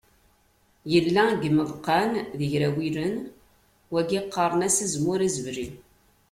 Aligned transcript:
Yella 0.91 1.23
deg 1.31 1.41
yimeḍqan 1.45 2.11
d 2.37 2.39
igrawiyen, 2.45 3.15
wagi 3.91 4.19
qqaren-as 4.23 4.77
azemmur 4.85 5.19
azebli. 5.27 5.67